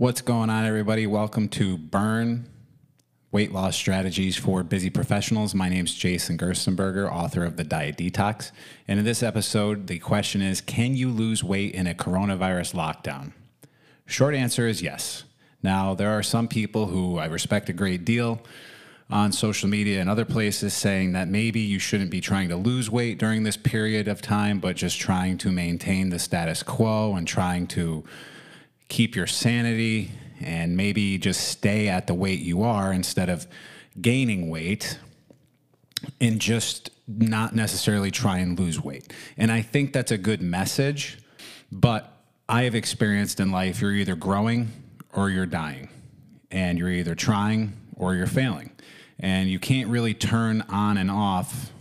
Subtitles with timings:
[0.00, 1.06] What's going on, everybody?
[1.06, 2.48] Welcome to Burn
[3.32, 5.54] Weight Loss Strategies for Busy Professionals.
[5.54, 8.50] My name is Jason Gerstenberger, author of The Diet Detox.
[8.88, 13.32] And in this episode, the question is Can you lose weight in a coronavirus lockdown?
[14.06, 15.24] Short answer is yes.
[15.62, 18.40] Now, there are some people who I respect a great deal
[19.10, 22.88] on social media and other places saying that maybe you shouldn't be trying to lose
[22.88, 27.28] weight during this period of time, but just trying to maintain the status quo and
[27.28, 28.02] trying to
[28.90, 30.10] keep your sanity
[30.42, 33.46] and maybe just stay at the weight you are instead of
[34.00, 34.98] gaining weight
[36.20, 39.12] and just not necessarily try and lose weight.
[39.36, 41.18] And I think that's a good message,
[41.72, 42.12] but
[42.48, 44.70] I have experienced in life you're either growing
[45.12, 45.88] or you're dying,
[46.50, 48.70] and you're either trying or you're failing.
[49.18, 51.72] And you can't really turn on and off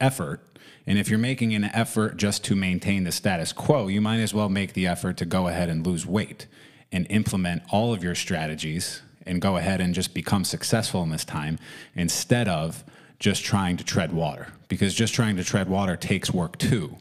[0.00, 0.42] effort
[0.86, 4.34] and if you're making an effort just to maintain the status quo, you might as
[4.34, 6.46] well make the effort to go ahead and lose weight
[6.90, 11.24] and implement all of your strategies and go ahead and just become successful in this
[11.24, 11.58] time
[11.94, 12.82] instead of
[13.18, 14.48] just trying to tread water.
[14.68, 16.96] Because just trying to tread water takes work too.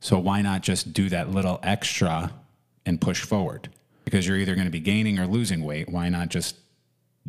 [0.00, 2.32] So why not just do that little extra
[2.86, 3.68] and push forward?
[4.04, 5.88] Because you're either going to be gaining or losing weight.
[5.88, 6.56] Why not just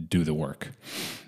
[0.08, 0.70] do the work?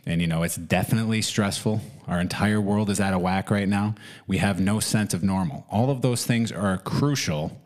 [0.05, 1.81] And you know, it's definitely stressful.
[2.08, 3.95] Our entire world is out of whack right now.
[4.28, 5.66] We have no sense of normal.
[5.69, 7.61] All of those things are crucial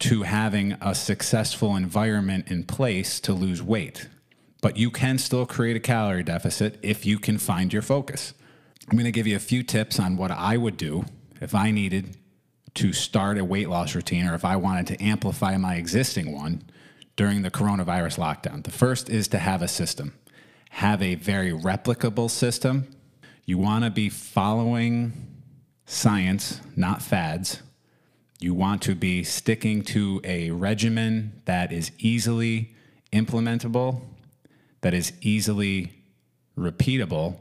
[0.00, 4.08] to having a successful environment in place to lose weight.
[4.60, 8.34] But you can still create a calorie deficit if you can find your focus.
[8.88, 11.04] I'm going to give you a few tips on what I would do
[11.40, 12.16] if I needed
[12.74, 16.62] to start a weight loss routine or if I wanted to amplify my existing one
[17.16, 18.64] during the coronavirus lockdown.
[18.64, 20.14] The first is to have a system
[20.74, 22.84] have a very replicable system.
[23.44, 25.12] You want to be following
[25.86, 27.62] science, not fads.
[28.40, 32.74] You want to be sticking to a regimen that is easily
[33.12, 34.00] implementable,
[34.80, 35.92] that is easily
[36.58, 37.36] repeatable,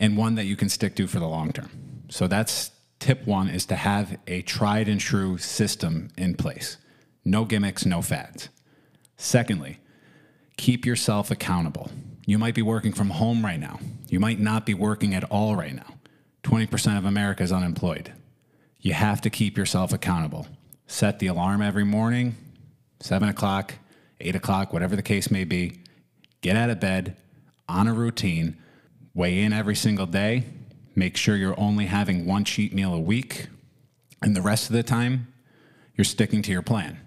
[0.00, 1.68] and one that you can stick to for the long term.
[2.08, 2.70] So that's
[3.00, 6.78] tip one is to have a tried and true system in place.
[7.22, 8.48] No gimmicks, no fads.
[9.18, 9.78] Secondly,
[10.56, 11.90] keep yourself accountable.
[12.28, 13.80] You might be working from home right now.
[14.10, 15.94] You might not be working at all right now.
[16.42, 18.12] 20% of America is unemployed.
[18.82, 20.46] You have to keep yourself accountable.
[20.86, 22.36] Set the alarm every morning,
[23.00, 23.76] 7 o'clock,
[24.20, 25.80] 8 o'clock, whatever the case may be.
[26.42, 27.16] Get out of bed
[27.66, 28.58] on a routine,
[29.14, 30.44] weigh in every single day.
[30.94, 33.46] Make sure you're only having one cheat meal a week.
[34.20, 35.32] And the rest of the time,
[35.94, 37.00] you're sticking to your plan.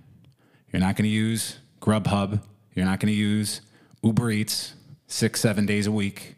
[0.73, 2.41] You're not going to use Grubhub.
[2.73, 3.61] You're not going to use
[4.01, 4.73] Uber Eats
[5.11, 6.35] six, seven days a week,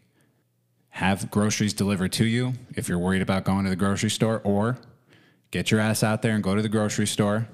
[0.89, 4.77] have groceries delivered to you if you're worried about going to the grocery store, or
[5.51, 7.47] get your ass out there and go to the grocery store,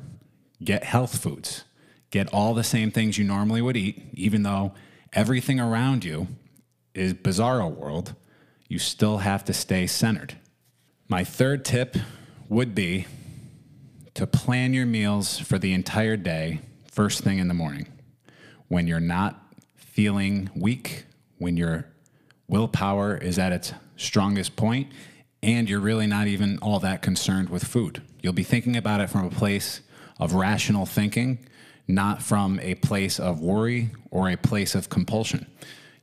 [0.64, 1.64] get health foods,
[2.10, 4.74] get all the same things you normally would eat, even though
[5.14, 6.28] everything around you
[6.94, 8.16] is bizarro world,
[8.68, 10.36] you still have to stay centered.
[11.08, 11.98] My third tip
[12.48, 13.08] would be
[14.14, 17.88] to plan your meals for the entire day first thing in the morning
[18.68, 19.42] when you're not
[19.76, 21.06] feeling weak
[21.40, 21.88] when your
[22.48, 24.92] willpower is at its strongest point
[25.42, 28.02] and you're really not even all that concerned with food.
[28.22, 29.82] You'll be thinking about it from a place
[30.20, 31.40] of rational thinking,
[31.88, 35.48] not from a place of worry or a place of compulsion.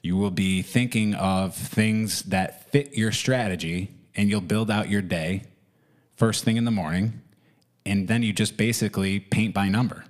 [0.02, 5.03] You will be thinking of things that fit your strategy and you'll build out your
[5.03, 5.42] day
[6.16, 7.20] first thing in the morning.
[7.84, 10.04] And then you just basically paint by number.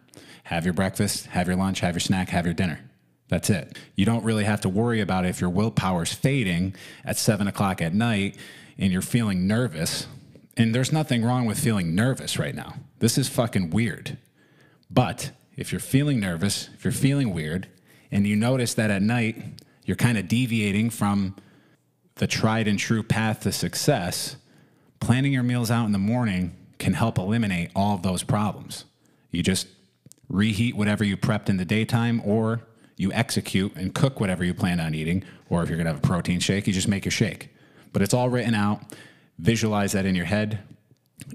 [0.45, 2.86] Have your breakfast, have your lunch, have your snack, have your dinner.
[3.29, 3.77] That's it.
[3.97, 7.93] You don't really have to worry about if your willpower's fading at seven o'clock at
[7.93, 8.37] night
[8.79, 10.07] and you're feeling nervous.
[10.57, 12.75] And there's nothing wrong with feeling nervous right now.
[12.99, 14.17] This is fucking weird.
[14.91, 17.69] But if you're feeling nervous, if you're feeling weird,
[18.13, 19.43] and you notice that at night
[19.85, 21.35] you're kind of deviating from
[22.17, 24.37] the tried and true path to success,
[25.01, 28.85] planning your meals out in the morning can help eliminate all of those problems.
[29.31, 29.67] You just
[30.29, 32.63] reheat whatever you prepped in the daytime or
[32.97, 36.07] you execute and cook whatever you plan on eating, or if you're gonna have a
[36.07, 37.51] protein shake, you just make your shake.
[37.93, 38.81] But it's all written out,
[39.39, 40.61] visualize that in your head,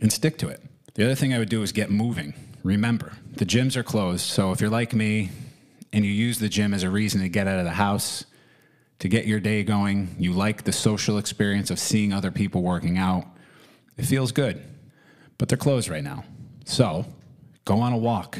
[0.01, 0.61] and stick to it.
[0.95, 2.33] The other thing I would do is get moving.
[2.63, 5.29] Remember, the gyms are closed, so if you're like me
[5.93, 8.25] and you use the gym as a reason to get out of the house,
[8.99, 12.97] to get your day going, you like the social experience of seeing other people working
[12.97, 13.25] out,
[13.97, 14.61] it feels good.
[15.37, 16.23] But they're closed right now.
[16.65, 17.05] So
[17.65, 18.37] go on a walk,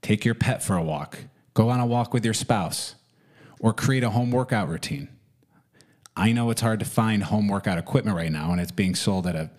[0.00, 1.18] take your pet for a walk,
[1.60, 2.94] Go on a walk with your spouse
[3.58, 5.10] or create a home workout routine.
[6.16, 9.26] I know it's hard to find home workout equipment right now, and it's being sold
[9.26, 9.50] at a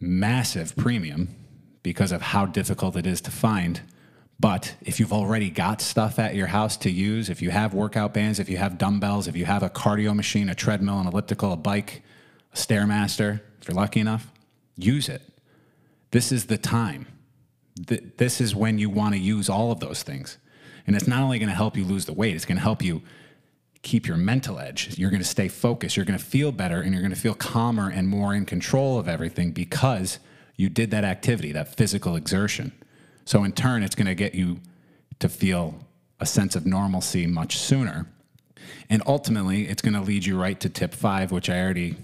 [0.00, 1.28] massive premium
[1.82, 3.82] because of how difficult it is to find.
[4.40, 8.14] But if you've already got stuff at your house to use, if you have workout
[8.14, 11.52] bands, if you have dumbbells, if you have a cardio machine, a treadmill, an elliptical,
[11.52, 12.02] a bike,
[12.54, 14.32] a Stairmaster, if you're lucky enough,
[14.78, 15.20] use it.
[16.10, 17.06] This is the time.
[17.76, 20.38] This is when you want to use all of those things.
[20.88, 22.82] And it's not only going to help you lose the weight, it's going to help
[22.82, 23.02] you
[23.82, 24.98] keep your mental edge.
[24.98, 25.98] You're going to stay focused.
[25.98, 28.98] You're going to feel better and you're going to feel calmer and more in control
[28.98, 30.18] of everything because
[30.56, 32.72] you did that activity, that physical exertion.
[33.26, 34.60] So, in turn, it's going to get you
[35.18, 35.78] to feel
[36.20, 38.06] a sense of normalcy much sooner.
[38.88, 41.96] And ultimately, it's going to lead you right to tip five, which I already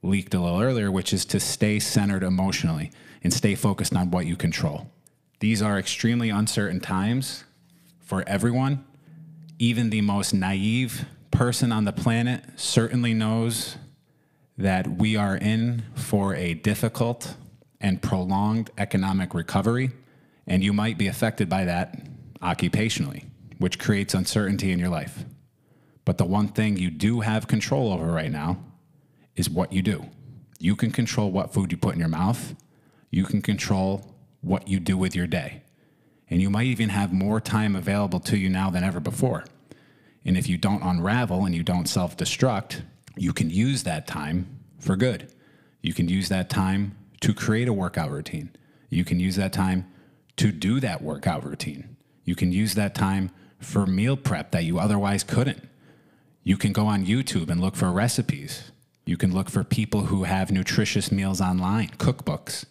[0.00, 2.92] leaked a little earlier, which is to stay centered emotionally
[3.24, 4.92] and stay focused on what you control.
[5.40, 7.42] These are extremely uncertain times
[8.08, 8.82] for everyone.
[9.58, 13.76] Even the most naive person on the planet certainly knows
[14.56, 17.36] that we are in for a difficult
[17.82, 19.90] and prolonged economic recovery,
[20.46, 22.00] and you might be affected by that
[22.40, 23.26] occupationally,
[23.58, 25.26] which creates uncertainty in your life.
[26.06, 28.58] But the one thing you do have control over right now
[29.36, 30.06] is what you do.
[30.58, 32.54] You can control what food you put in your mouth,
[33.10, 35.62] you can control what you do with your day.
[36.30, 39.44] And you might even have more time available to you now than ever before.
[40.24, 42.82] And if you don't unravel and you don't self destruct,
[43.16, 45.32] you can use that time for good.
[45.82, 48.50] You can use that time to create a workout routine.
[48.90, 49.86] You can use that time
[50.36, 51.96] to do that workout routine.
[52.24, 55.68] You can use that time for meal prep that you otherwise couldn't.
[56.44, 58.70] You can go on YouTube and look for recipes.
[59.04, 62.66] You can look for people who have nutritious meals online, cookbooks,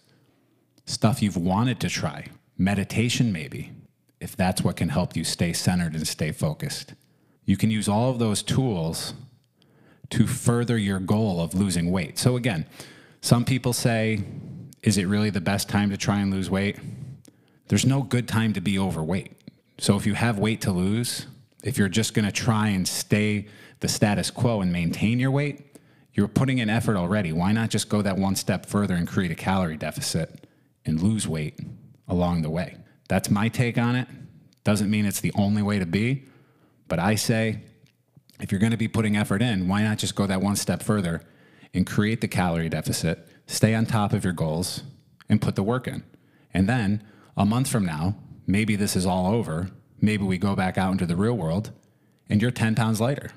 [0.85, 2.27] stuff you've wanted to try,
[2.57, 3.71] meditation maybe,
[4.19, 6.93] if that's what can help you stay centered and stay focused.
[7.45, 9.13] You can use all of those tools
[10.09, 12.17] to further your goal of losing weight.
[12.17, 12.65] So, again,
[13.21, 14.23] some people say,
[14.81, 16.77] is it really the best time to try and lose weight?
[17.67, 19.33] There's no good time to be overweight.
[19.77, 21.27] So, if you have weight to lose,
[21.63, 23.47] if you're just going to try and stay
[23.79, 25.77] the status quo and maintain your weight,
[26.13, 27.31] you're putting in effort already.
[27.31, 30.47] Why not just go that one step further and create a calorie deficit
[30.85, 31.59] and lose weight
[32.07, 32.77] along the way?
[33.07, 34.07] That's my take on it.
[34.63, 36.25] Doesn't mean it's the only way to be,
[36.87, 37.61] but I say,
[38.39, 40.83] if you're going to be putting effort in, why not just go that one step
[40.83, 41.21] further
[41.73, 44.83] and create the calorie deficit, stay on top of your goals,
[45.29, 46.03] and put the work in?
[46.53, 47.03] And then
[47.35, 48.15] a month from now,
[48.45, 49.69] maybe this is all over.
[50.01, 51.71] Maybe we go back out into the real world
[52.29, 53.31] and you're 10 pounds lighter.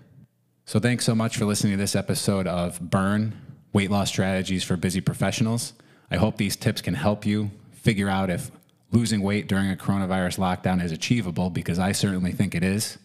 [0.64, 3.37] So thanks so much for listening to this episode of Burn
[3.73, 5.73] Weight Loss Strategies for Busy Professionals.
[6.11, 8.50] I hope these tips can help you figure out if
[8.92, 12.98] losing weight during a coronavirus lockdown is achievable because I certainly think it is.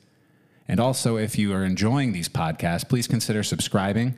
[0.67, 4.17] And also, if you are enjoying these podcasts, please consider subscribing,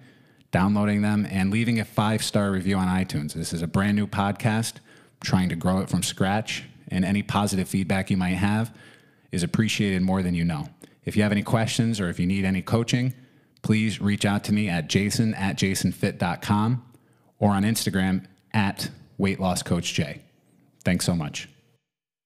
[0.51, 3.33] downloading them, and leaving a five star review on iTunes.
[3.33, 7.21] This is a brand new podcast, I'm trying to grow it from scratch, and any
[7.21, 8.73] positive feedback you might have
[9.31, 10.69] is appreciated more than you know.
[11.03, 13.13] If you have any questions or if you need any coaching,
[13.61, 16.83] please reach out to me at jason at jasonfit.com
[17.39, 20.21] or on Instagram at weight loss coach J.
[20.83, 21.49] Thanks so much.